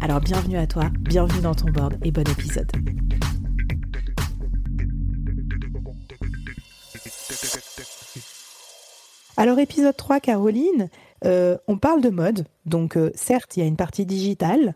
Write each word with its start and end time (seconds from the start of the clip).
Alors 0.00 0.20
bienvenue 0.20 0.58
à 0.58 0.66
toi, 0.66 0.90
bienvenue 1.00 1.40
dans 1.40 1.54
ton 1.54 1.70
board 1.70 1.94
et 2.04 2.10
bon 2.10 2.28
épisode. 2.28 2.70
Alors 9.36 9.58
épisode 9.58 9.96
3, 9.96 10.20
Caroline, 10.20 10.88
euh, 11.24 11.56
on 11.68 11.78
parle 11.78 12.00
de 12.00 12.10
mode. 12.10 12.46
Donc 12.64 12.96
euh, 12.96 13.10
certes, 13.14 13.56
il 13.56 13.60
y 13.60 13.62
a 13.62 13.66
une 13.66 13.76
partie 13.76 14.06
digitale. 14.06 14.74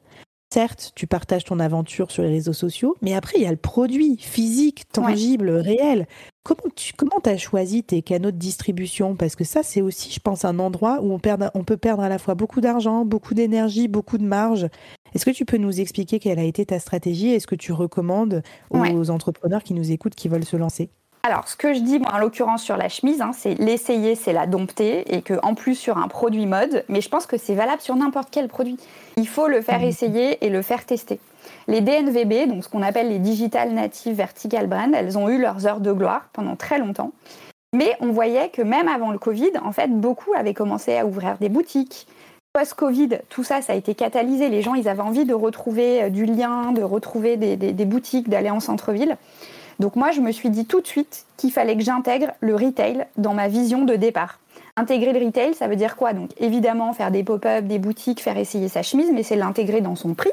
Certes, 0.53 0.91
tu 0.97 1.07
partages 1.07 1.45
ton 1.45 1.61
aventure 1.61 2.11
sur 2.11 2.25
les 2.25 2.29
réseaux 2.29 2.53
sociaux, 2.53 2.97
mais 3.03 3.15
après, 3.15 3.35
il 3.37 3.43
y 3.43 3.47
a 3.47 3.53
le 3.53 3.57
produit 3.57 4.17
physique, 4.19 4.83
tangible, 4.93 5.49
réel. 5.51 6.09
Comment 6.43 6.73
tu 6.75 6.93
comment 6.93 7.21
as 7.25 7.37
choisi 7.37 7.85
tes 7.85 8.03
canaux 8.03 8.33
de 8.33 8.37
distribution? 8.37 9.15
Parce 9.15 9.37
que 9.37 9.45
ça, 9.45 9.63
c'est 9.63 9.81
aussi, 9.81 10.11
je 10.11 10.19
pense, 10.19 10.45
un 10.45 10.59
endroit 10.59 11.03
où 11.03 11.13
on, 11.13 11.21
perd, 11.21 11.53
on 11.55 11.63
peut 11.63 11.77
perdre 11.77 12.03
à 12.03 12.09
la 12.09 12.19
fois 12.19 12.35
beaucoup 12.35 12.61
d'argent, 12.61 13.05
beaucoup 13.05 13.35
d'énergie, 13.35 13.87
beaucoup 13.87 14.19
de 14.19 14.25
marge. 14.25 14.67
Est-ce 15.15 15.25
que 15.25 15.31
tu 15.31 15.45
peux 15.45 15.57
nous 15.57 15.81
expliquer 15.81 16.19
quelle 16.19 16.41
a 16.41 16.45
été 16.45 16.67
ta 16.67 16.81
stratégie 16.81 17.29
et 17.29 17.39
ce 17.39 17.47
que 17.47 17.55
tu 17.55 17.73
recommandes 17.73 18.43
aux 18.71 19.11
entrepreneurs 19.11 19.63
qui 19.63 19.75
nous 19.75 19.93
écoutent, 19.93 20.17
qui 20.17 20.29
veulent 20.29 20.45
se 20.45 20.57
lancer? 20.57 20.91
Alors, 21.23 21.49
ce 21.49 21.57
que 21.57 21.75
je 21.75 21.81
dis, 21.81 21.99
moi, 21.99 22.13
en 22.15 22.19
l'occurrence 22.19 22.63
sur 22.63 22.79
la 22.79 22.89
chemise, 22.89 23.21
hein, 23.21 23.33
c'est 23.35 23.55
l'essayer, 23.55 24.15
c'est 24.15 24.33
la 24.33 24.47
dompter, 24.47 25.15
et 25.15 25.21
que 25.21 25.35
en 25.43 25.55
plus 25.55 25.75
sur 25.75 25.99
un 25.99 26.09
produit 26.09 26.47
mode, 26.47 26.83
mais 26.89 27.03
je 27.03 27.11
pense 27.11 27.27
que 27.27 27.37
c'est 27.37 27.55
valable 27.55 27.83
sur 27.83 27.95
n'importe 27.95 28.29
quel 28.31 28.49
produit. 28.49 28.79
Il 29.19 29.29
faut 29.29 29.47
le 29.47 29.61
faire 29.61 29.81
mmh. 29.81 29.85
essayer 29.85 30.47
et 30.47 30.49
le 30.49 30.63
faire 30.63 30.87
tester. 30.87 31.21
Les 31.69 31.83
DNVB, 31.83 32.49
donc 32.49 32.65
ce 32.65 32.71
qu'on 32.71 32.83
appelle 32.83 33.11
les 33.11 33.19
Digital 33.19 33.73
Native 33.73 34.15
Vertical 34.15 34.67
Brand, 34.67 34.95
elles 34.95 35.19
ont 35.19 35.29
eu 35.29 35.39
leurs 35.39 35.67
heures 35.67 35.81
de 35.81 35.93
gloire 35.93 36.31
pendant 36.33 36.57
très 36.57 36.79
longtemps. 36.79 37.13
Mais 37.75 37.97
on 38.01 38.13
voyait 38.13 38.49
que 38.49 38.63
même 38.63 38.89
avant 38.89 39.13
le 39.13 39.19
Covid, 39.19 39.53
en 39.63 39.73
fait, 39.73 39.89
beaucoup 39.89 40.33
avaient 40.35 40.55
commencé 40.55 40.97
à 40.97 41.05
ouvrir 41.05 41.37
des 41.39 41.51
boutiques. 41.51 42.07
Post-Covid, 42.55 43.19
tout 43.29 43.45
ça, 43.45 43.61
ça 43.61 43.75
a 43.75 43.77
été 43.77 43.95
catalysé. 43.95 44.49
Les 44.49 44.63
gens, 44.63 44.75
ils 44.75 44.89
avaient 44.89 45.03
envie 45.03 45.27
de 45.27 45.35
retrouver 45.35 46.05
euh, 46.05 46.09
du 46.09 46.25
lien, 46.25 46.73
de 46.73 46.83
retrouver 46.83 47.37
des 47.37 47.85
boutiques, 47.85 48.29
d'aller 48.29 48.51
en 48.51 48.59
centre-ville. 48.59 49.17
Donc 49.81 49.97
moi, 49.97 50.11
je 50.13 50.21
me 50.21 50.31
suis 50.31 50.51
dit 50.51 50.67
tout 50.67 50.83
de 50.83 50.87
suite 50.87 51.25
qu'il 51.39 51.51
fallait 51.51 51.75
que 51.75 51.83
j'intègre 51.83 52.33
le 52.41 52.55
retail 52.55 53.07
dans 53.17 53.33
ma 53.33 53.49
vision 53.49 53.87
de 53.87 53.97
départ. 53.97 54.39
Intégrer 54.77 55.19
le 55.19 55.25
retail, 55.25 55.55
ça 55.55 55.69
veut 55.69 55.77
dire 55.77 55.97
quoi? 55.97 56.13
Donc 56.13 56.31
évidemment, 56.39 56.93
faire 56.93 57.11
des 57.11 57.25
pop-up, 57.25 57.65
des 57.65 57.79
boutiques, 57.79 58.21
faire 58.21 58.37
essayer 58.37 58.69
sa 58.69 58.83
chemise, 58.83 59.11
mais 59.11 59.23
c'est 59.23 59.37
l'intégrer 59.37 59.81
dans 59.81 59.97
son 59.97 60.13
prix, 60.13 60.31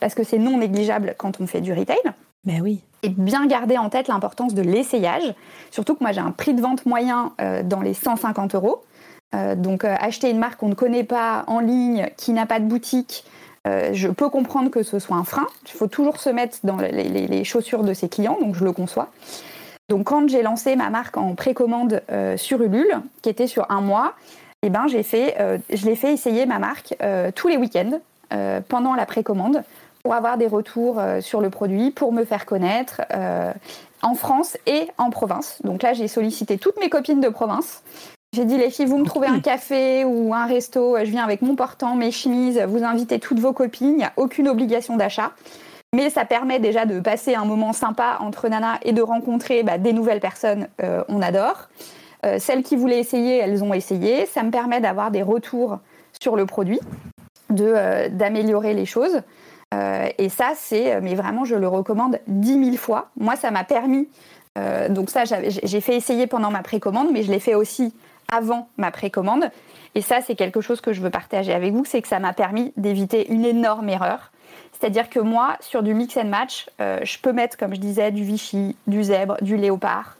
parce 0.00 0.14
que 0.14 0.24
c'est 0.24 0.38
non 0.38 0.58
négligeable 0.58 1.14
quand 1.16 1.40
on 1.40 1.46
fait 1.46 1.60
du 1.60 1.72
retail. 1.72 2.00
Mais 2.44 2.56
ben 2.56 2.62
oui. 2.62 2.80
Et 3.04 3.10
bien 3.10 3.46
garder 3.46 3.78
en 3.78 3.90
tête 3.90 4.08
l'importance 4.08 4.54
de 4.54 4.62
l'essayage, 4.62 5.34
surtout 5.70 5.94
que 5.94 6.02
moi 6.02 6.10
j'ai 6.10 6.20
un 6.20 6.32
prix 6.32 6.52
de 6.52 6.60
vente 6.60 6.84
moyen 6.84 7.32
euh, 7.40 7.62
dans 7.62 7.80
les 7.80 7.94
150 7.94 8.56
euros. 8.56 8.82
Euh, 9.36 9.54
donc 9.54 9.84
euh, 9.84 9.94
acheter 10.00 10.30
une 10.30 10.38
marque 10.38 10.58
qu'on 10.58 10.68
ne 10.68 10.74
connaît 10.74 11.04
pas 11.04 11.44
en 11.46 11.60
ligne, 11.60 12.10
qui 12.16 12.32
n'a 12.32 12.46
pas 12.46 12.58
de 12.58 12.66
boutique, 12.66 13.24
euh, 13.66 13.90
je 13.92 14.08
peux 14.08 14.28
comprendre 14.28 14.70
que 14.70 14.82
ce 14.82 14.98
soit 14.98 15.16
un 15.16 15.24
frein. 15.24 15.46
Il 15.66 15.72
faut 15.72 15.86
toujours 15.86 16.18
se 16.18 16.28
mettre 16.28 16.58
dans 16.64 16.76
les, 16.76 17.44
chaussures 17.44 17.82
de 17.82 17.94
ses 17.94 18.08
clients, 18.08 18.38
donc 18.40 18.54
je 18.54 18.64
le 18.64 18.72
conçois. 18.72 19.08
Donc 19.88 20.04
quand 20.04 20.28
j'ai 20.28 20.42
lancé 20.42 20.76
ma 20.76 20.90
marque 20.90 21.16
en 21.16 21.34
précommande 21.34 22.02
euh, 22.10 22.36
sur 22.36 22.62
Ulule, 22.62 23.00
qui 23.22 23.28
était 23.28 23.46
sur 23.46 23.70
un 23.70 23.80
mois, 23.80 24.14
eh 24.62 24.70
ben, 24.70 24.86
euh, 24.86 25.58
je 25.70 25.86
l'ai 25.86 25.96
fait 25.96 26.12
essayer 26.12 26.46
ma 26.46 26.58
marque 26.58 26.96
tous 27.34 27.48
les 27.48 27.56
week-ends 27.56 28.00
pendant 28.68 28.94
la 28.94 29.06
précommande 29.06 29.62
pour 30.02 30.14
avoir 30.14 30.38
des 30.38 30.48
retours 30.48 31.00
sur 31.20 31.40
le 31.40 31.50
produit, 31.50 31.90
pour 31.90 32.12
me 32.12 32.24
faire 32.24 32.46
connaître 32.46 33.02
en 34.02 34.14
France 34.14 34.56
et 34.66 34.88
en 34.98 35.10
province. 35.10 35.58
Donc 35.62 35.82
là, 35.82 35.92
j'ai 35.92 36.08
sollicité 36.08 36.58
toutes 36.58 36.80
mes 36.80 36.88
copines 36.88 37.20
de 37.20 37.28
province 37.28 37.82
j'ai 38.34 38.44
dit 38.44 38.58
les 38.58 38.70
filles, 38.70 38.86
vous 38.86 38.98
me 38.98 39.04
trouvez 39.04 39.28
un 39.28 39.40
café 39.40 40.04
ou 40.04 40.34
un 40.34 40.46
resto, 40.46 40.96
je 40.98 41.10
viens 41.10 41.22
avec 41.22 41.40
mon 41.40 41.54
portant, 41.54 41.94
mes 41.94 42.10
chemises, 42.10 42.60
vous 42.68 42.82
invitez 42.82 43.20
toutes 43.20 43.38
vos 43.38 43.52
copines, 43.52 43.92
il 43.92 43.96
n'y 43.98 44.04
a 44.04 44.12
aucune 44.16 44.48
obligation 44.48 44.96
d'achat. 44.96 45.32
Mais 45.94 46.10
ça 46.10 46.24
permet 46.24 46.58
déjà 46.58 46.86
de 46.86 46.98
passer 46.98 47.36
un 47.36 47.44
moment 47.44 47.72
sympa 47.72 48.16
entre 48.18 48.48
Nana 48.48 48.80
et 48.82 48.92
de 48.92 49.00
rencontrer 49.00 49.62
bah, 49.62 49.78
des 49.78 49.92
nouvelles 49.92 50.18
personnes, 50.18 50.66
euh, 50.82 51.04
on 51.08 51.22
adore. 51.22 51.68
Euh, 52.26 52.40
celles 52.40 52.64
qui 52.64 52.74
voulaient 52.74 52.98
essayer, 52.98 53.38
elles 53.38 53.62
ont 53.62 53.72
essayé. 53.72 54.26
Ça 54.26 54.42
me 54.42 54.50
permet 54.50 54.80
d'avoir 54.80 55.12
des 55.12 55.22
retours 55.22 55.78
sur 56.20 56.34
le 56.34 56.46
produit, 56.46 56.80
euh, 57.60 58.08
d'améliorer 58.08 58.74
les 58.74 58.86
choses. 58.86 59.22
et 60.18 60.28
ça, 60.28 60.52
c'est, 60.56 61.00
mais 61.00 61.14
vraiment, 61.14 61.44
je 61.44 61.56
le 61.56 61.68
recommande 61.68 62.18
dix 62.26 62.56
mille 62.56 62.78
fois. 62.78 63.10
Moi, 63.16 63.36
ça 63.36 63.50
m'a 63.50 63.64
permis, 63.64 64.08
donc 64.90 65.10
ça, 65.10 65.24
j'ai 65.24 65.80
fait 65.80 65.96
essayer 65.96 66.28
pendant 66.28 66.52
ma 66.52 66.62
précommande, 66.62 67.08
mais 67.12 67.24
je 67.24 67.32
l'ai 67.32 67.40
fait 67.40 67.56
aussi 67.56 67.92
avant 68.30 68.68
ma 68.76 68.90
précommande. 68.90 69.50
Et 69.94 70.00
ça, 70.00 70.20
c'est 70.20 70.34
quelque 70.34 70.60
chose 70.60 70.80
que 70.80 70.92
je 70.92 71.00
veux 71.00 71.10
partager 71.10 71.52
avec 71.52 71.72
vous, 71.72 71.84
c'est 71.84 72.02
que 72.02 72.08
ça 72.08 72.18
m'a 72.18 72.32
permis 72.32 72.72
d'éviter 72.76 73.30
une 73.32 73.44
énorme 73.44 73.88
erreur. 73.88 74.32
C'est-à-dire 74.72 75.08
que 75.08 75.20
moi, 75.20 75.56
sur 75.60 75.82
du 75.82 75.94
mix 75.94 76.16
and 76.16 76.26
match, 76.26 76.68
euh, 76.80 76.98
je 77.04 77.18
peux 77.18 77.32
mettre, 77.32 77.56
comme 77.56 77.74
je 77.74 77.80
disais, 77.80 78.10
du 78.10 78.24
Vichy, 78.24 78.76
du 78.86 79.04
zèbre, 79.04 79.36
du 79.40 79.56
léopard. 79.56 80.16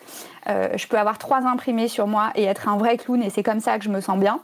Euh, 0.49 0.69
je 0.77 0.87
peux 0.87 0.99
avoir 0.99 1.19
trois 1.19 1.45
imprimés 1.47 1.89
sur 1.89 2.07
moi 2.07 2.31
et 2.35 2.45
être 2.45 2.69
un 2.69 2.77
vrai 2.77 2.97
clown, 2.97 3.23
et 3.23 3.31
c'est 3.31 3.43
comme 3.43 3.61
ça 3.61 3.79
que 3.79 3.85
je 3.85 3.91
me 3.91 4.01
sens 4.01 4.19
bien. 4.19 4.41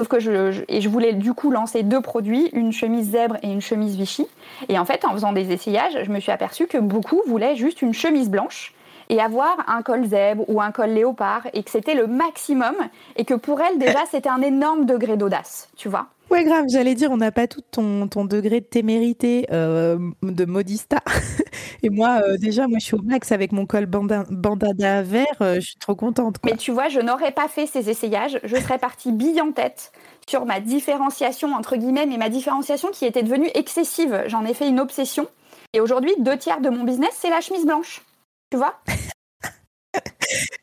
Sauf 0.00 0.08
que 0.08 0.18
je, 0.18 0.62
et 0.68 0.80
je 0.80 0.88
voulais 0.88 1.12
du 1.12 1.34
coup 1.34 1.50
lancer 1.50 1.82
deux 1.82 2.00
produits, 2.00 2.48
une 2.54 2.72
chemise 2.72 3.10
zèbre 3.10 3.36
et 3.42 3.52
une 3.52 3.60
chemise 3.60 3.96
Vichy. 3.96 4.26
Et 4.68 4.78
en 4.78 4.86
fait, 4.86 5.04
en 5.04 5.12
faisant 5.12 5.32
des 5.32 5.52
essayages, 5.52 5.98
je 6.02 6.10
me 6.10 6.20
suis 6.20 6.32
aperçue 6.32 6.66
que 6.66 6.78
beaucoup 6.78 7.20
voulaient 7.26 7.54
juste 7.54 7.82
une 7.82 7.92
chemise 7.92 8.30
blanche 8.30 8.72
et 9.10 9.20
avoir 9.20 9.64
un 9.68 9.82
col 9.82 10.06
zèbre 10.06 10.48
ou 10.48 10.62
un 10.62 10.70
col 10.70 10.90
léopard 10.90 11.42
et 11.52 11.62
que 11.62 11.70
c'était 11.70 11.94
le 11.94 12.06
maximum 12.06 12.74
et 13.16 13.24
que 13.26 13.34
pour 13.34 13.60
elle 13.60 13.78
déjà 13.78 14.06
c'était 14.10 14.30
un 14.30 14.40
énorme 14.40 14.86
degré 14.86 15.18
d'audace, 15.18 15.68
tu 15.76 15.90
vois. 15.90 16.06
Ouais, 16.30 16.44
grave, 16.44 16.66
j'allais 16.68 16.94
dire, 16.94 17.10
on 17.10 17.16
n'a 17.16 17.32
pas 17.32 17.48
tout 17.48 17.60
ton, 17.72 18.06
ton, 18.06 18.24
degré 18.24 18.60
de 18.60 18.64
témérité 18.64 19.48
euh, 19.50 19.98
de 20.22 20.44
modista. 20.44 20.98
Et 21.82 21.90
moi, 21.90 22.20
euh, 22.22 22.36
déjà, 22.36 22.68
moi, 22.68 22.78
je 22.78 22.84
suis 22.84 22.94
au 22.94 23.02
max 23.02 23.32
avec 23.32 23.50
mon 23.50 23.66
col 23.66 23.86
bandana 23.86 25.02
vert, 25.02 25.26
euh, 25.40 25.56
je 25.56 25.70
suis 25.70 25.78
trop 25.80 25.96
contente. 25.96 26.36
Mais 26.44 26.56
tu 26.56 26.70
vois, 26.70 26.88
je 26.88 27.00
n'aurais 27.00 27.32
pas 27.32 27.48
fait 27.48 27.66
ces 27.66 27.90
essayages, 27.90 28.38
je 28.44 28.54
serais 28.54 28.78
partie 28.78 29.10
bille 29.10 29.40
en 29.40 29.50
tête 29.50 29.90
sur 30.28 30.46
ma 30.46 30.60
différenciation, 30.60 31.52
entre 31.52 31.74
guillemets, 31.74 32.06
mais 32.06 32.16
ma 32.16 32.28
différenciation 32.28 32.90
qui 32.92 33.06
était 33.06 33.24
devenue 33.24 33.50
excessive. 33.54 34.22
J'en 34.28 34.44
ai 34.44 34.54
fait 34.54 34.68
une 34.68 34.78
obsession. 34.78 35.26
Et 35.72 35.80
aujourd'hui, 35.80 36.12
deux 36.20 36.38
tiers 36.38 36.60
de 36.60 36.68
mon 36.70 36.84
business, 36.84 37.10
c'est 37.14 37.30
la 37.30 37.40
chemise 37.40 37.66
blanche. 37.66 38.02
Tu 38.50 38.56
vois? 38.56 38.74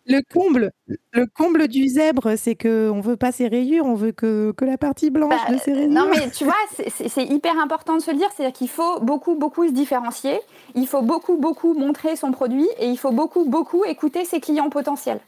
Le 0.06 0.22
comble, 0.34 0.72
le 1.12 1.26
comble 1.26 1.68
du 1.68 1.88
zèbre, 1.88 2.38
c'est 2.38 2.56
que 2.56 2.90
on 2.90 3.02
veut 3.02 3.18
pas 3.18 3.34
ses 3.34 3.50
rayures, 3.50 3.86
on 3.86 3.96
veut 3.96 4.14
que, 4.14 4.54
que 4.56 4.64
la 4.64 4.78
partie 4.78 5.10
blanche 5.10 5.34
bah, 5.48 5.54
de 5.54 5.60
ses 5.60 5.74
rayures. 5.74 5.90
Non, 5.90 6.08
mais 6.10 6.30
tu 6.32 6.46
vois, 6.46 6.56
c'est 6.88 7.26
hyper 7.26 7.60
important 7.60 7.98
de 7.98 8.02
se 8.02 8.12
le 8.12 8.18
dire, 8.18 8.30
c'est-à-dire 8.34 8.58
qu'il 8.58 8.70
faut 8.70 9.02
beaucoup, 9.02 9.36
beaucoup 9.36 9.68
se 9.68 9.74
différencier, 9.74 10.40
il 10.76 10.88
faut 10.88 11.02
beaucoup, 11.02 11.36
beaucoup 11.38 11.74
montrer 11.74 12.16
son 12.16 12.32
produit 12.32 12.68
et 12.80 12.88
il 12.88 12.98
faut 12.98 13.12
beaucoup, 13.12 13.44
beaucoup 13.50 13.84
écouter 13.84 14.24
ses 14.24 14.40
clients 14.40 14.70
potentiels. 14.70 15.20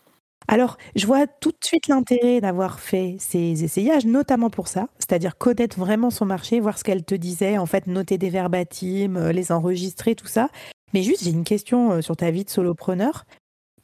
Alors, 0.47 0.77
je 0.95 1.05
vois 1.05 1.27
tout 1.27 1.51
de 1.51 1.63
suite 1.63 1.88
l'intérêt 1.88 2.41
d'avoir 2.41 2.79
fait 2.79 3.17
ces 3.19 3.63
essayages, 3.63 4.05
notamment 4.05 4.50
pour 4.50 4.67
ça, 4.67 4.88
c'est-à-dire 4.97 5.38
connaître 5.38 5.77
vraiment 5.77 6.09
son 6.09 6.25
marché, 6.25 6.59
voir 6.59 6.77
ce 6.77 6.83
qu'elle 6.83 7.03
te 7.03 7.13
disait, 7.13 7.59
en 7.59 7.67
fait, 7.67 7.85
noter 7.85 8.17
des 8.17 8.31
verbatims, 8.31 9.15
euh, 9.15 9.31
les 9.31 9.51
enregistrer, 9.51 10.15
tout 10.15 10.25
ça. 10.25 10.50
Mais 10.94 11.03
juste, 11.03 11.24
j'ai 11.24 11.31
une 11.31 11.44
question 11.44 11.91
euh, 11.94 12.01
sur 12.01 12.15
ta 12.18 12.31
vie 12.31 12.44
de 12.45 12.50
solopreneur. 12.50 13.25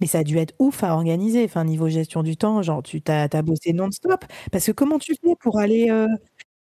Mais 0.02 0.07
ça 0.07 0.19
a 0.19 0.24
dû 0.24 0.38
être 0.38 0.54
ouf 0.60 0.84
à 0.84 0.94
organiser, 0.94 1.46
enfin, 1.46 1.63
niveau 1.63 1.88
gestion 1.88 2.22
du 2.22 2.36
temps, 2.36 2.62
genre 2.62 2.84
tu 2.84 3.02
t'as 3.02 3.30
as 3.31 3.42
bossé 3.42 3.72
non-stop. 3.72 4.25
Parce 4.52 4.66
que 4.66 4.72
comment 4.74 5.00
tu 5.00 5.13
fais 5.16 5.36
pour 5.40 5.57
aller, 5.57 5.90
euh, 5.90 6.07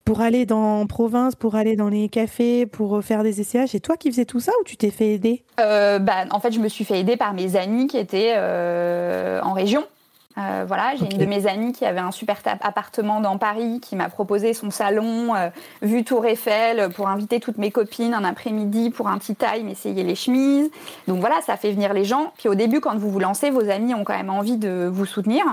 pour 0.05 0.21
aller 0.21 0.47
dans 0.47 0.87
province, 0.87 1.35
pour 1.35 1.57
aller 1.57 1.75
dans 1.75 1.89
les 1.89 2.09
cafés, 2.09 2.65
pour 2.67 3.03
faire 3.03 3.25
des 3.25 3.41
essayages, 3.41 3.71
c'est 3.71 3.81
toi 3.81 3.97
qui 3.97 4.11
faisais 4.11 4.25
tout 4.25 4.39
ça 4.39 4.53
ou 4.61 4.65
tu 4.65 4.77
t'es 4.77 4.91
fait 4.91 5.15
aider? 5.15 5.45
Bah, 5.57 6.27
En 6.31 6.39
fait, 6.39 6.53
je 6.53 6.61
me 6.61 6.69
suis 6.69 6.85
fait 6.85 7.01
aider 7.01 7.17
par 7.17 7.35
mes 7.35 7.57
amis 7.57 7.89
qui 7.89 7.99
étaient 7.99 8.37
en 8.39 9.53
région. 9.53 9.85
Euh, 10.37 10.65
voilà, 10.67 10.97
j'ai 10.97 11.05
une 11.05 11.19
de 11.19 11.27
mes 11.27 11.47
amies 11.47 11.73
qui 11.73 11.85
avait 11.85 12.01
un 12.01 12.11
super 12.11 12.37
appartement 12.61 13.21
dans 13.21 13.39
Paris, 13.39 13.81
qui 13.81 13.95
m'a 13.95 14.09
proposé 14.09 14.53
son 14.53 14.71
salon, 14.71 15.35
euh, 15.35 15.49
vue 15.83 16.03
Tour 16.03 16.27
Eiffel, 16.27 16.91
pour 16.91 17.09
inviter 17.09 17.39
toutes 17.39 17.59
mes 17.59 17.71
copines 17.71 18.15
un 18.15 18.25
après-midi 18.25 18.91
pour 18.91 19.09
un 19.09 19.19
petit 19.19 19.37
time, 19.37 19.69
essayer 19.69 20.03
les 20.03 20.17
chemises. 20.17 20.71
Donc 21.07 21.21
voilà, 21.21 21.41
ça 21.43 21.57
fait 21.57 21.71
venir 21.71 21.93
les 21.93 22.05
gens. 22.05 22.33
Puis 22.37 22.49
au 22.49 22.57
début, 22.57 22.81
quand 22.81 22.97
vous 22.97 23.11
vous 23.11 23.21
lancez, 23.21 23.51
vos 23.51 23.69
amis 23.71 23.95
ont 23.95 24.03
quand 24.03 24.17
même 24.17 24.31
envie 24.31 24.57
de 24.57 24.91
vous 24.93 25.07
soutenir. 25.07 25.45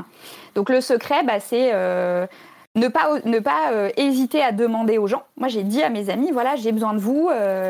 Donc 0.55 0.69
le 0.69 0.81
secret, 0.81 1.23
bah, 1.23 1.39
c'est 1.39 1.69
euh, 1.73 2.25
ne 2.73 2.87
pas, 2.87 3.19
ne 3.25 3.37
pas 3.39 3.71
hésiter 3.97 4.41
à 4.41 4.51
demander 4.51 4.97
aux 4.97 5.07
gens. 5.07 5.23
Moi, 5.37 5.47
j'ai 5.47 5.63
dit 5.63 5.83
à 5.83 5.89
mes 5.89 6.09
amis, 6.09 6.31
voilà, 6.31 6.55
j'ai 6.55 6.71
besoin 6.71 6.93
de 6.93 6.99
vous, 6.99 7.29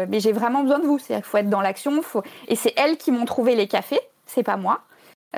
mais 0.09 0.19
j'ai 0.19 0.31
vraiment 0.31 0.61
besoin 0.61 0.79
de 0.79 0.85
vous. 0.85 0.99
C'est-à-dire 0.99 1.23
qu'il 1.25 1.29
faut 1.29 1.37
être 1.37 1.49
dans 1.49 1.61
l'action. 1.61 2.01
Faut... 2.03 2.21
Et 2.47 2.55
c'est 2.55 2.73
elles 2.77 2.97
qui 2.97 3.11
m'ont 3.11 3.25
trouvé 3.25 3.55
les 3.55 3.67
cafés, 3.67 3.99
c'est 4.27 4.43
pas 4.43 4.57
moi, 4.57 4.81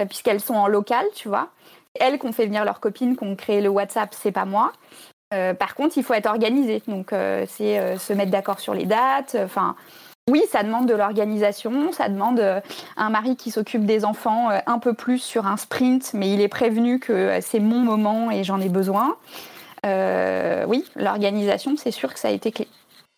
puisqu'elles 0.07 0.41
sont 0.41 0.55
en 0.55 0.67
local, 0.67 1.05
tu 1.15 1.27
vois 1.27 1.49
elles 1.99 2.19
qui 2.19 2.25
ont 2.25 2.31
fait 2.31 2.45
venir 2.45 2.65
leurs 2.65 2.79
copines, 2.79 3.15
qui 3.15 3.23
ont 3.23 3.35
créé 3.35 3.61
le 3.61 3.69
WhatsApp, 3.69 4.13
c'est 4.13 4.31
pas 4.31 4.45
moi. 4.45 4.71
Euh, 5.33 5.53
par 5.53 5.75
contre, 5.75 5.97
il 5.97 6.03
faut 6.03 6.13
être 6.13 6.27
organisé. 6.27 6.81
Donc, 6.87 7.13
euh, 7.13 7.45
c'est 7.47 7.79
euh, 7.79 7.97
se 7.97 8.13
mettre 8.13 8.31
d'accord 8.31 8.59
sur 8.59 8.73
les 8.73 8.85
dates. 8.85 9.35
Enfin, 9.39 9.75
oui, 10.29 10.43
ça 10.51 10.63
demande 10.63 10.87
de 10.87 10.93
l'organisation. 10.93 11.91
Ça 11.91 12.09
demande 12.09 12.61
un 12.97 13.09
mari 13.09 13.35
qui 13.35 13.51
s'occupe 13.51 13.85
des 13.85 14.05
enfants 14.05 14.49
un 14.65 14.79
peu 14.79 14.93
plus 14.93 15.19
sur 15.19 15.47
un 15.47 15.57
sprint, 15.57 16.13
mais 16.13 16.31
il 16.31 16.39
est 16.39 16.47
prévenu 16.47 16.99
que 16.99 17.39
c'est 17.41 17.59
mon 17.59 17.79
moment 17.79 18.31
et 18.31 18.43
j'en 18.43 18.61
ai 18.61 18.69
besoin. 18.69 19.17
oui, 19.83 20.85
l'organisation, 20.95 21.75
c'est 21.75 21.91
sûr 21.91 22.13
que 22.13 22.19
ça 22.19 22.29
a 22.29 22.31
été 22.31 22.53
clé. 22.53 22.69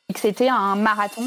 Et 0.10 0.14
que 0.14 0.20
c'était 0.20 0.50
un 0.50 0.76
marathon. 0.76 1.24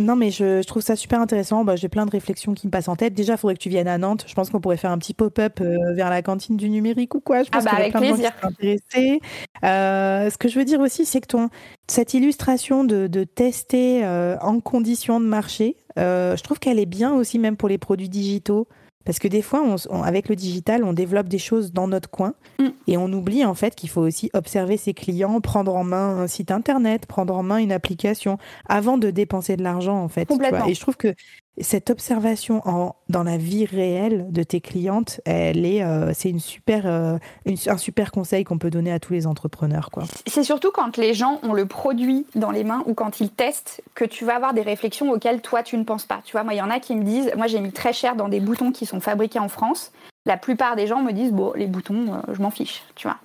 Non, 0.00 0.16
mais 0.16 0.30
je, 0.30 0.62
trouve 0.62 0.82
ça 0.82 0.96
super 0.96 1.20
intéressant. 1.20 1.64
Bah, 1.64 1.76
j'ai 1.76 1.88
plein 1.88 2.06
de 2.06 2.10
réflexions 2.10 2.54
qui 2.54 2.66
me 2.66 2.70
passent 2.70 2.88
en 2.88 2.96
tête. 2.96 3.12
Déjà, 3.12 3.34
il 3.34 3.38
faudrait 3.38 3.54
que 3.54 3.60
tu 3.60 3.68
viennes 3.68 3.88
à 3.88 3.98
Nantes. 3.98 4.24
Je 4.26 4.34
pense 4.34 4.50
qu'on 4.50 4.60
pourrait 4.60 4.78
faire 4.78 4.90
un 4.90 4.98
petit 4.98 5.14
pop-up 5.14 5.60
euh, 5.60 5.92
vers 5.94 6.08
la 6.08 6.22
cantine 6.22 6.56
du 6.56 6.70
numérique 6.70 7.14
ou 7.14 7.20
quoi. 7.20 7.42
Je 7.42 7.50
pense 7.50 7.64
ah 7.66 7.70
bah, 7.70 7.76
avec 7.78 7.92
plein 7.92 8.00
plaisir. 8.00 8.32
de 8.62 9.18
euh, 9.64 10.30
ce 10.30 10.38
que 10.38 10.48
je 10.48 10.58
veux 10.58 10.64
dire 10.64 10.80
aussi, 10.80 11.04
c'est 11.04 11.20
que 11.20 11.26
ton, 11.26 11.50
cette 11.86 12.14
illustration 12.14 12.84
de, 12.84 13.24
tester 13.24 14.04
euh, 14.04 14.36
en 14.40 14.60
conditions 14.60 15.20
de 15.20 15.26
marché, 15.26 15.76
je 15.96 16.42
trouve 16.42 16.58
qu'elle 16.58 16.78
est 16.78 16.86
bien 16.86 17.12
aussi 17.12 17.38
même 17.38 17.56
pour 17.56 17.68
les 17.68 17.78
produits 17.78 18.08
digitaux. 18.08 18.66
Parce 19.04 19.18
que 19.18 19.28
des 19.28 19.40
fois, 19.40 19.64
avec 20.04 20.28
le 20.28 20.36
digital, 20.36 20.84
on 20.84 20.92
développe 20.92 21.28
des 21.28 21.38
choses 21.38 21.72
dans 21.72 21.88
notre 21.88 22.10
coin 22.10 22.34
mm. 22.58 22.68
et 22.86 22.98
on 22.98 23.10
oublie 23.12 23.44
en 23.44 23.54
fait 23.54 23.74
qu'il 23.74 23.88
faut 23.88 24.02
aussi 24.02 24.30
observer 24.34 24.76
ses 24.76 24.92
clients, 24.92 25.40
prendre 25.40 25.74
en 25.74 25.84
main 25.84 26.18
un 26.18 26.26
site 26.26 26.50
internet, 26.50 27.06
prendre 27.06 27.34
en 27.34 27.42
main 27.42 27.58
une 27.58 27.72
application 27.72 28.36
avant 28.68 28.98
de 28.98 29.10
dépenser 29.10 29.56
de 29.56 29.62
l'argent 29.62 29.96
en 29.96 30.08
fait. 30.08 30.30
Et 30.68 30.74
je 30.74 30.80
trouve 30.80 30.96
que 30.96 31.14
cette 31.58 31.90
observation 31.90 32.62
dans 33.08 33.22
la 33.22 33.36
vie 33.36 33.66
réelle 33.66 34.26
de 34.30 34.42
tes 34.42 34.60
clientes, 34.60 35.20
elle 35.24 35.66
est, 35.66 35.82
euh, 35.82 36.12
c'est 36.14 36.32
euh, 36.70 37.18
un 37.66 37.76
super 37.76 38.12
conseil 38.12 38.44
qu'on 38.44 38.58
peut 38.58 38.70
donner 38.70 38.92
à 38.92 38.98
tous 38.98 39.12
les 39.12 39.26
entrepreneurs. 39.26 39.90
Quoi. 39.90 40.04
C'est 40.26 40.44
surtout 40.44 40.70
quand 40.72 40.96
les 40.96 41.12
gens 41.12 41.40
ont 41.42 41.52
le 41.52 41.66
produit 41.66 42.26
dans 42.34 42.50
les 42.50 42.64
mains 42.64 42.82
ou 42.86 42.94
quand 42.94 43.20
ils 43.20 43.30
testent 43.30 43.82
que 43.94 44.04
tu 44.04 44.24
vas 44.24 44.36
avoir 44.36 44.54
des 44.54 44.62
réflexions 44.62 45.10
auxquelles 45.10 45.42
toi 45.42 45.62
tu 45.62 45.76
ne 45.76 45.84
penses 45.84 46.06
pas. 46.06 46.20
Tu 46.24 46.32
vois, 46.32 46.44
moi 46.44 46.54
il 46.54 46.58
y 46.58 46.62
en 46.62 46.70
a 46.70 46.80
qui 46.80 46.94
me 46.94 47.04
disent, 47.04 47.32
moi 47.36 47.46
j'ai 47.46 47.60
mis 47.60 47.72
très 47.72 47.92
cher 47.92 48.16
dans 48.16 48.28
des 48.28 48.40
boutons 48.40 48.72
qui 48.72 48.86
sont 48.86 49.00
fabriqués 49.00 49.38
en 49.38 49.48
France. 49.48 49.92
La 50.26 50.36
plupart 50.36 50.76
des 50.76 50.86
gens 50.86 51.02
me 51.02 51.12
disent, 51.12 51.32
bon, 51.32 51.52
les 51.54 51.66
boutons, 51.66 52.14
euh, 52.14 52.34
je 52.34 52.40
m'en 52.40 52.50
fiche, 52.50 52.82
tu 52.94 53.08
vois. 53.08 53.18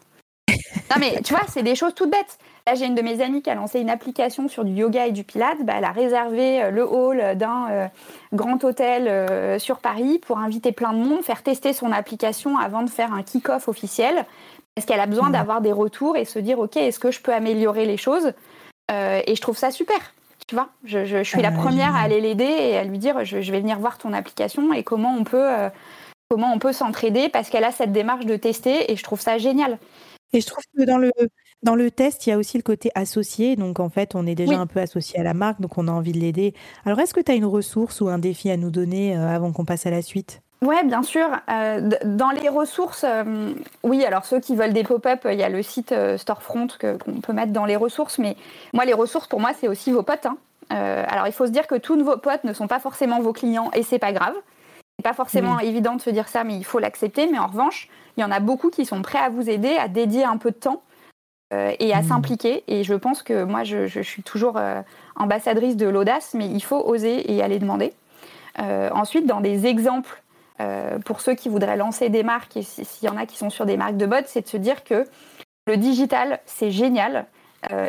non 0.91 0.97
mais 0.99 1.21
tu 1.23 1.33
vois, 1.33 1.43
c'est 1.47 1.63
des 1.63 1.75
choses 1.75 1.93
toutes 1.93 2.11
bêtes. 2.11 2.37
Là, 2.67 2.73
j'ai 2.73 2.87
une 2.87 2.95
de 2.95 3.01
mes 3.03 3.21
amies 3.21 3.43
qui 3.43 3.51
a 3.51 3.53
lancé 3.53 3.79
une 3.79 3.91
application 3.91 4.47
sur 4.47 4.65
du 4.65 4.71
yoga 4.71 5.05
et 5.05 5.11
du 5.11 5.23
pilates. 5.23 5.63
Bah, 5.63 5.73
elle 5.77 5.83
a 5.83 5.91
réservé 5.91 6.63
euh, 6.63 6.71
le 6.71 6.83
hall 6.83 7.37
d'un 7.37 7.67
euh, 7.69 7.87
grand 8.33 8.63
hôtel 8.63 9.07
euh, 9.07 9.59
sur 9.59 9.77
Paris 9.77 10.19
pour 10.25 10.39
inviter 10.39 10.71
plein 10.71 10.91
de 10.93 10.97
monde, 10.97 11.21
faire 11.21 11.43
tester 11.43 11.73
son 11.73 11.91
application 11.91 12.57
avant 12.57 12.81
de 12.81 12.89
faire 12.89 13.13
un 13.13 13.21
kick-off 13.21 13.67
officiel. 13.67 14.25
Parce 14.73 14.87
qu'elle 14.87 14.99
a 14.99 15.05
besoin 15.05 15.29
mmh. 15.29 15.33
d'avoir 15.33 15.61
des 15.61 15.71
retours 15.71 16.17
et 16.17 16.25
se 16.25 16.39
dire, 16.39 16.57
OK, 16.57 16.75
est-ce 16.75 16.97
que 16.97 17.11
je 17.11 17.21
peux 17.21 17.33
améliorer 17.33 17.85
les 17.85 17.97
choses? 17.97 18.33
Et 18.91 19.35
je 19.35 19.41
trouve 19.41 19.57
ça 19.57 19.71
super. 19.71 19.97
Tu 20.47 20.53
vois, 20.53 20.67
je, 20.83 21.23
suis 21.23 21.41
la 21.41 21.51
première 21.51 21.95
à 21.95 22.01
aller 22.01 22.21
l'aider 22.21 22.43
et 22.43 22.77
à 22.77 22.83
lui 22.83 22.99
dire, 22.99 23.23
je, 23.23 23.37
vais 23.37 23.61
venir 23.61 23.79
voir 23.79 23.97
ton 23.97 24.11
application 24.13 24.73
et 24.73 24.83
comment 24.83 25.15
on 25.17 25.23
peut, 25.23 25.47
comment 26.29 26.51
on 26.53 26.59
peut 26.59 26.73
s'entraider 26.73 27.29
parce 27.29 27.49
qu'elle 27.49 27.63
a 27.63 27.71
cette 27.71 27.93
démarche 27.93 28.25
de 28.25 28.35
tester 28.35 28.91
et 28.91 28.95
je 28.95 29.03
trouve 29.03 29.21
ça 29.21 29.37
génial. 29.37 29.79
Et 30.33 30.41
je 30.41 30.47
trouve 30.47 30.63
que 30.77 30.83
dans 30.83 30.97
le, 30.97 31.11
dans 31.63 31.75
le 31.75 31.89
test, 31.89 32.27
il 32.27 32.29
y 32.29 32.33
a 32.33 32.37
aussi 32.37 32.57
le 32.57 32.63
côté 32.63 32.91
associé. 32.95 33.55
Donc, 33.55 33.79
en 33.79 33.89
fait, 33.89 34.15
on 34.15 34.27
est 34.27 34.35
déjà 34.35 34.59
un 34.59 34.67
peu 34.67 34.79
associé 34.79 35.19
à 35.19 35.23
la 35.23 35.33
marque, 35.33 35.59
donc 35.61 35.77
on 35.77 35.87
a 35.87 35.91
envie 35.91 36.11
de 36.11 36.19
l'aider. 36.19 36.53
Alors, 36.85 36.99
est-ce 36.99 37.13
que 37.13 37.21
tu 37.21 37.31
as 37.31 37.35
une 37.35 37.45
ressource 37.45 38.01
ou 38.01 38.07
un 38.07 38.19
défi 38.19 38.51
à 38.51 38.57
nous 38.57 38.69
donner 38.69 39.17
euh, 39.17 39.27
avant 39.27 39.51
qu'on 39.51 39.65
passe 39.65 39.85
à 39.85 39.89
la 39.89 40.01
suite? 40.01 40.41
Oui, 40.61 40.75
bien 40.85 41.03
sûr. 41.03 41.27
Euh, 41.49 41.89
dans 42.05 42.29
les 42.29 42.49
ressources, 42.49 43.03
euh, 43.03 43.53
oui, 43.83 44.03
alors 44.05 44.25
ceux 44.25 44.39
qui 44.39 44.55
veulent 44.55 44.73
des 44.73 44.83
pop-up, 44.83 45.27
il 45.29 45.39
y 45.39 45.43
a 45.43 45.49
le 45.49 45.61
site 45.63 45.93
Storefront 46.17 46.67
qu'on 46.79 47.21
peut 47.21 47.33
mettre 47.33 47.51
dans 47.51 47.65
les 47.65 47.75
ressources. 47.75 48.19
Mais 48.19 48.35
moi, 48.73 48.85
les 48.85 48.93
ressources, 48.93 49.27
pour 49.27 49.39
moi, 49.39 49.51
c'est 49.59 49.67
aussi 49.67 49.91
vos 49.91 50.03
potes. 50.03 50.25
Hein. 50.27 50.37
alors, 50.69 51.27
il 51.27 51.33
faut 51.33 51.47
se 51.47 51.51
dire 51.51 51.67
que 51.67 51.75
tous 51.75 52.01
vos 52.03 52.17
potes 52.17 52.43
ne 52.43 52.53
sont 52.53 52.67
pas 52.67 52.79
forcément 52.79 53.19
vos 53.21 53.33
clients 53.33 53.71
et 53.73 53.83
c'est 53.83 53.99
pas 53.99 54.11
grave. 54.11 54.35
C'est 54.97 55.03
pas 55.03 55.13
forcément 55.13 55.59
évident 55.59 55.95
de 55.95 56.01
se 56.01 56.09
dire 56.09 56.27
ça, 56.27 56.43
mais 56.43 56.55
il 56.55 56.63
faut 56.63 56.79
l'accepter. 56.79 57.27
Mais 57.27 57.39
en 57.39 57.47
revanche, 57.47 57.89
il 58.17 58.21
y 58.21 58.23
en 58.23 58.31
a 58.31 58.39
beaucoup 58.39 58.69
qui 58.69 58.85
sont 58.85 59.01
prêts 59.01 59.19
à 59.19 59.29
vous 59.29 59.49
aider, 59.49 59.75
à 59.75 59.87
dédier 59.87 60.23
un 60.23 60.37
peu 60.37 60.51
de 60.51 60.55
temps 60.55 60.81
euh, 61.53 61.73
et 61.79 61.93
à 61.93 62.01
mmh. 62.01 62.03
s'impliquer. 62.03 62.63
Et 62.67 62.83
je 62.83 62.93
pense 62.93 63.21
que 63.21 63.43
moi, 63.43 63.63
je, 63.63 64.01
suis 64.01 64.23
toujours 64.23 64.57
euh, 64.57 64.81
ambassadrice 65.15 65.75
de 65.75 65.87
l'audace, 65.87 66.33
mais 66.33 66.47
il 66.47 66.61
faut 66.61 66.81
oser 66.81 67.31
et 67.31 67.43
aller 67.43 67.59
demander. 67.59 67.93
Euh, 68.59 68.89
ensuite, 68.93 69.25
dans 69.25 69.41
des 69.41 69.65
exemples, 69.65 70.21
pour 71.03 71.19
ceux 71.19 71.35
qui 71.35 71.49
voudraient 71.49 71.75
lancer 71.75 72.07
des 72.07 72.23
marques, 72.23 72.55
et 72.55 72.61
s'il 72.61 73.09
y 73.09 73.09
en 73.09 73.17
a 73.17 73.25
qui 73.25 73.37
sont 73.37 73.49
sur 73.49 73.65
des 73.65 73.75
marques 73.75 73.97
de 73.97 74.05
mode, 74.05 74.23
c'est 74.25 74.41
de 74.41 74.47
se 74.47 74.55
dire 74.55 74.85
que 74.85 75.05
le 75.67 75.75
digital, 75.75 76.39
c'est 76.45 76.71
génial, 76.71 77.25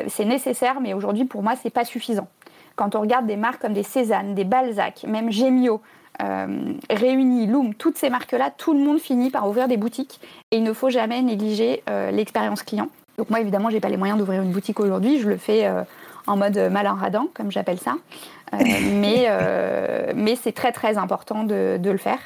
c'est 0.08 0.24
nécessaire, 0.24 0.80
mais 0.80 0.92
aujourd'hui, 0.92 1.26
pour 1.26 1.44
moi, 1.44 1.54
c'est 1.54 1.70
pas 1.70 1.84
suffisant. 1.84 2.26
Quand 2.74 2.96
on 2.96 3.00
regarde 3.02 3.24
des 3.24 3.36
marques 3.36 3.62
comme 3.62 3.72
des 3.72 3.84
Cézanne, 3.84 4.34
des 4.34 4.42
Balzac, 4.42 5.04
même 5.04 5.30
Gemio, 5.30 5.80
euh, 6.22 6.72
Réunis, 6.90 7.46
Loom, 7.46 7.74
toutes 7.74 7.98
ces 7.98 8.10
marques-là, 8.10 8.50
tout 8.56 8.72
le 8.72 8.80
monde 8.80 8.98
finit 8.98 9.30
par 9.30 9.48
ouvrir 9.48 9.68
des 9.68 9.76
boutiques 9.76 10.20
et 10.50 10.56
il 10.56 10.62
ne 10.62 10.72
faut 10.72 10.90
jamais 10.90 11.20
négliger 11.22 11.82
euh, 11.90 12.10
l'expérience 12.10 12.62
client. 12.62 12.88
Donc 13.18 13.30
moi, 13.30 13.40
évidemment, 13.40 13.70
j'ai 13.70 13.80
pas 13.80 13.88
les 13.88 13.96
moyens 13.96 14.18
d'ouvrir 14.18 14.42
une 14.42 14.52
boutique 14.52 14.80
aujourd'hui. 14.80 15.20
Je 15.20 15.28
le 15.28 15.36
fais 15.36 15.66
euh, 15.66 15.82
en 16.26 16.36
mode 16.36 16.58
malin 16.70 16.94
radin, 16.94 17.28
comme 17.34 17.50
j'appelle 17.50 17.78
ça. 17.78 17.96
mais 18.52 19.28
mais 20.14 20.36
c'est 20.36 20.52
très 20.52 20.70
très 20.70 20.98
important 20.98 21.42
de, 21.42 21.78
le 21.82 21.98
faire. 21.98 22.20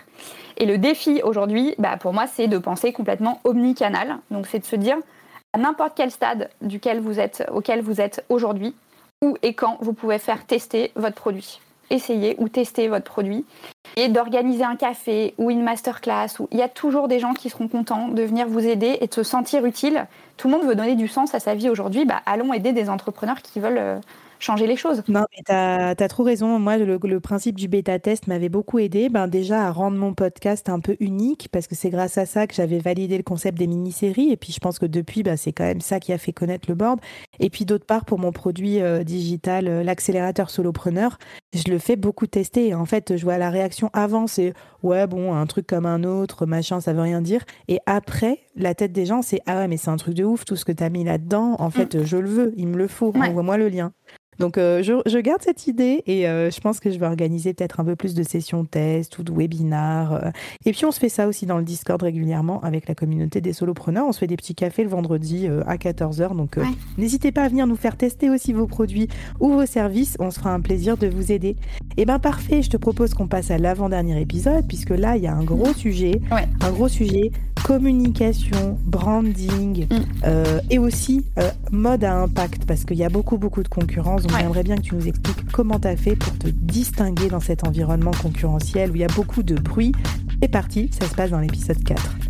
Et 0.59 0.67
le 0.67 0.77
défi 0.77 1.23
aujourd'hui, 1.25 1.75
bah, 1.79 1.97
pour 1.97 2.13
moi, 2.13 2.27
c'est 2.27 2.47
de 2.47 2.59
penser 2.59 2.93
complètement 2.93 3.41
omnicanal. 3.45 4.19
Donc 4.31 4.47
c'est 4.47 4.59
de 4.59 4.67
se 4.67 4.77
dire 4.77 4.97
à 5.53 5.59
n'importe 5.59 5.93
quel 5.97 6.11
stade 6.11 6.51
duquel 6.61 7.01
vous 7.01 7.19
êtes, 7.19 7.49
auquel 7.53 7.81
vous 7.81 8.01
êtes 8.01 8.25
aujourd'hui, 8.29 8.75
où 9.23 9.37
et 9.43 9.55
quand 9.55 9.79
vous 9.81 9.95
pouvez 9.95 10.19
faire 10.19 10.45
tester 10.45 10.93
votre 10.95 11.17
produit 11.17 11.61
essayer 11.91 12.37
ou 12.39 12.49
tester 12.49 12.89
votre 12.89 13.05
produit 13.05 13.45
et 13.97 14.09
d'organiser 14.09 14.65
un 14.65 14.77
café 14.77 15.35
ou 15.39 15.51
une 15.51 15.63
masterclass 15.63 16.39
où 16.39 16.49
il 16.51 16.59
y 16.59 16.63
a 16.63 16.69
toujours 16.69 17.09
des 17.09 17.19
gens 17.19 17.35
qui 17.35 17.51
seront 17.51 17.69
contents 17.69 18.09
de 18.09 18.23
venir 18.23 18.49
vous 18.49 18.67
aider 18.67 18.99
et 19.01 19.07
de 19.07 19.15
se 19.15 19.23
sentir 19.23 19.65
utile. 19.65 20.07
Tout 20.37 20.49
le 20.49 20.57
monde 20.57 20.67
veut 20.67 20.75
donner 20.75 20.95
du 20.95 21.09
sens 21.09 21.35
à 21.35 21.41
sa 21.41 21.55
vie 21.55 21.69
aujourd'hui. 21.69 22.05
Bah, 22.05 22.23
allons 22.27 22.53
aider 22.53 22.73
des 22.73 22.89
entrepreneurs 22.89 23.43
qui 23.43 23.61
veulent 23.61 23.79
euh, 23.79 24.01
changer 24.41 24.67
les 24.67 24.77
choses. 24.77 25.03
Non, 25.09 25.25
mais 25.31 25.43
tu 25.47 25.53
as, 25.53 26.09
trop 26.09 26.25
raison. 26.25 26.59
Moi, 26.59 26.79
le, 26.79 27.21
principe 27.21 27.57
du 27.57 27.69
bêta-test 27.69 28.27
m'avait 28.27 28.49
beaucoup 28.49 28.79
aidé. 28.79 29.09
Ben, 29.09 29.29
déjà, 29.29 29.67
à 29.67 29.71
rendre 29.71 29.97
mon 29.97 30.15
podcast 30.15 30.69
un 30.69 30.81
peu 30.81 30.97
unique, 30.99 31.49
parce 31.53 31.67
que 31.67 31.75
c'est 31.75 31.91
grâce 31.91 32.19
à 32.19 32.27
ça 32.27 32.47
que 32.47 32.55
j'avais 32.55 32.79
validé 32.79 33.17
le 33.17 33.23
concept 33.23 33.59
des 33.59 33.67
mini-séries. 33.67 34.31
Et 34.31 34.37
puis, 34.37 34.53
je 34.53 34.59
pense 34.59 34.79
que 34.79 34.87
depuis, 34.87 35.23
ben, 35.23 35.37
c'est 35.37 35.53
quand 35.53 35.65
même 35.65 35.81
ça 35.81 36.01
qui 36.01 36.13
a 36.13 36.19
fait 36.19 36.33
connaître 36.33 36.69
le 36.69 36.75
board. 36.75 37.01
Et 37.39 37.51
puis, 37.51 37.65
d'autre 37.65 37.87
part, 37.87 38.05
pour 38.05 38.19
mon 38.19 38.33
produit 38.33 38.81
euh, 38.81 39.05
digital, 39.05 39.69
euh, 39.69 39.83
l'accélérateur 39.83 40.51
solopreneur, 40.51 41.19
je 41.53 41.71
le 41.71 41.79
fais 41.79 41.97
beaucoup 41.97 42.27
tester. 42.27 42.75
En 42.75 42.87
fait, 42.87 43.17
je 43.17 43.25
vois 43.25 43.39
la 43.39 43.51
réaction 43.51 43.80
avant, 43.93 44.27
c'est 44.27 44.53
ouais, 44.83 45.07
bon, 45.07 45.35
un 45.35 45.47
truc 45.47 45.67
comme 45.67 45.87
un 45.87 46.05
autre, 46.05 46.47
machin, 46.47 46.81
ça 46.81 46.93
veut 46.93 47.01
rien 47.01 47.21
dire. 47.21 47.45
Et 47.69 47.79
après, 47.87 48.41
la 48.57 48.75
tête 48.75 48.93
des 48.93 49.07
gens, 49.07 49.23
c'est 49.23 49.41
ah 49.47 49.57
ouais, 49.57 49.69
mais 49.69 49.77
c'est 49.77 49.91
un 49.91 49.97
truc 49.97 50.15
de 50.15 50.25
ouf, 50.25 50.45
tout 50.45 50.57
ce 50.57 50.65
que 50.65 50.73
tu 50.73 50.85
as 50.85 50.91
mis 50.91 51.05
là-dedans. 51.05 51.57
En 51.59 51.71
fait, 51.71 51.95
mm. 51.95 52.05
je 52.05 52.17
le 52.17 52.29
veux, 52.29 52.53
il 52.57 52.69
me 52.69 52.77
le 52.77 52.89
faut, 52.89 53.13
envoie-moi 53.17 53.57
le 53.57 53.69
lien. 53.69 53.93
Donc, 54.41 54.57
euh, 54.57 54.83
je, 54.83 55.19
garde 55.19 55.43
cette 55.43 55.67
idée 55.67 56.03
et 56.07 56.27
euh, 56.27 56.51
je 56.51 56.61
pense 56.61 56.81
que 56.81 56.91
je 56.91 56.99
vais 56.99 57.05
organiser 57.05 57.53
peut-être 57.53 57.79
un 57.79 57.85
peu 57.85 57.95
plus 57.95 58.15
de 58.15 58.23
sessions 58.23 58.65
test 58.65 59.19
ou 59.19 59.23
de 59.23 59.31
webinars. 59.31 60.15
Euh. 60.15 60.31
Et 60.65 60.73
puis, 60.73 60.87
on 60.87 60.91
se 60.91 60.99
fait 60.99 61.11
ça 61.11 61.29
aussi 61.29 61.45
dans 61.45 61.59
le 61.59 61.63
Discord 61.63 62.03
régulièrement 62.03 62.59
avec 62.63 62.89
la 62.89 62.95
communauté 62.95 63.43
des 63.43 63.53
solopreneurs. 63.53 64.07
On 64.09 64.13
se 64.13 64.19
fait 64.19 64.27
des 64.27 64.39
petits 64.39 64.55
cafés 64.55 64.83
le 64.83 64.89
vendredi 64.89 65.47
à 65.67 65.77
14h. 65.77 66.35
Donc, 66.35 66.57
n'hésitez 66.97 67.33
pas 67.33 67.43
à 67.43 67.49
venir 67.49 67.67
nous 67.67 67.77
faire 67.77 67.99
tester 67.99 68.31
aussi 68.31 68.55
vos 68.55 68.67
produits 68.67 69.09
ou 69.41 69.51
vos 69.51 69.67
services. 69.67 70.17
On 70.21 70.31
se 70.31 70.39
fera 70.39 70.55
un 70.55 70.61
plaisir 70.61 70.97
de 70.97 71.07
vous 71.07 71.33
aider. 71.33 71.57
Et 71.97 72.03
eh 72.03 72.05
ben 72.07 72.19
parfait, 72.19 72.63
je 72.63 72.71
te 72.71 72.79
propose 72.79 73.13
qu'on 73.13 73.27
passe 73.27 73.51
à 73.51 73.59
l'avant-dernier 73.59 74.19
épisode 74.23 74.67
puisque 74.67 74.91
là, 74.91 75.17
il 75.17 75.23
y 75.23 75.27
a 75.27 75.35
un 75.35 75.45
gros 75.45 75.75
sujet. 75.75 76.23
Un 76.31 76.73
gros 76.73 76.89
sujet 76.89 77.31
communication, 77.63 78.79
branding 78.85 79.87
mm. 79.87 79.97
euh, 80.25 80.61
et 80.71 80.79
aussi 80.79 81.25
euh, 81.39 81.51
mode 81.71 82.05
à 82.05 82.15
impact 82.15 82.65
parce 82.65 82.85
qu'il 82.85 82.97
y 82.97 83.05
a 83.05 83.09
beaucoup 83.09 83.39
beaucoup 83.39 83.63
de 83.63 83.69
concurrence. 83.69 84.23
J'aimerais 84.39 84.63
bien 84.63 84.77
que 84.77 84.83
tu 84.83 84.95
nous 84.95 85.07
expliques 85.07 85.51
comment 85.53 85.79
tu 85.79 85.89
as 85.89 85.97
fait 85.97 86.17
pour 86.17 86.37
te 86.39 86.49
distinguer 86.49 87.29
dans 87.29 87.41
cet 87.41 87.67
environnement 87.67 88.13
concurrentiel 88.23 88.91
où 88.91 88.95
il 88.95 89.01
y 89.01 89.05
a 89.05 89.09
beaucoup 89.09 89.43
de 89.43 89.55
bruit. 89.55 89.93
C'est 90.43 90.49
parti, 90.49 90.91
ça 90.99 91.09
se 91.09 91.15
passe 91.15 91.31
dans 91.31 91.41
l'épisode 91.41 91.83
4. 91.83 92.30